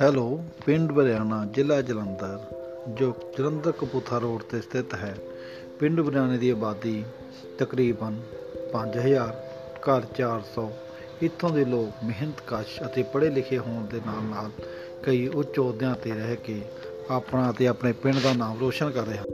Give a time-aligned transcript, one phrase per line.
[0.00, 2.38] Hello, ਪਿੰਡ ਬਰਿਆਣਾ ਜ਼ਿਲ੍ਹਾ ਜਲੰਧਰ,
[2.88, 5.16] ਜੋ ਜਲੰਧਰ ਕਪੂਰਥਲਾ ਰੋਡ ਤੇ ਸਥਿਤ ਹੈ।
[5.80, 7.04] ਪਿੰਡ ਬਰਿਆਣੇ ਦੀ ਆਬਾਦੀ
[7.58, 8.16] ਤਕਰੀਬਨ
[8.72, 9.36] 5000
[9.80, 10.68] ਘਰ 400
[11.22, 14.50] ਇੱਥੋਂ ਦੇ ਲੋਕ ਮਿਹਨਤਕਸ਼ ਅਤੇ ਪੜ੍ਹੇ ਲਿਖੇ ਹੋਣ ਦੇ ਨਾਲ ਨਾਲ
[15.02, 16.60] ਕਈ ਉੱਚ ਅਹੁਦਿਆਂ ਤੇ ਰਹਿ ਕੇ
[17.10, 19.24] ਆਪਣਾ ਅਤੇ ਆਪਣੇ ਪਿੰਡ ਦਾ ਨਾਮ ਰੋਸ਼ਨ ਕਰ ਰਹੇ ਹਨ।